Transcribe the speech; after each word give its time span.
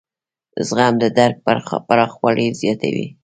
زغم 0.67 0.93
د 1.01 1.05
درک 1.17 1.37
پراخوالی 1.87 2.47
زیاتوي. 2.61 3.07